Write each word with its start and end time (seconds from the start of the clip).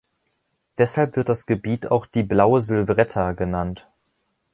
Deshalb 0.79 1.15
wird 1.15 1.29
das 1.29 1.45
Gebiet 1.45 1.91
auch 1.91 2.07
„Die 2.07 2.23
Blaue 2.23 2.59
Silvretta“ 2.59 3.33
genannt. 3.33 3.87